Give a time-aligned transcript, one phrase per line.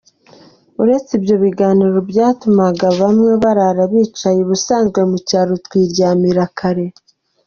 [0.81, 6.85] Uretse ibyo biganiro byatumaga bamwe barara bicaye, ubusanzwe mu cyaro twiryamiraga kare.